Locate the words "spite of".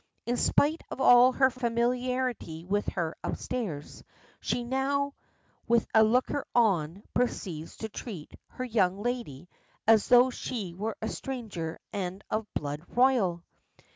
0.35-0.99